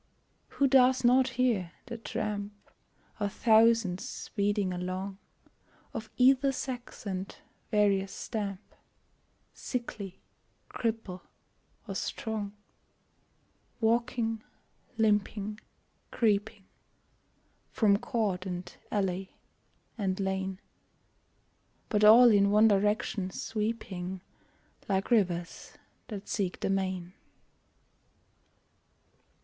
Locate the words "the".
1.85-1.95, 26.61-26.71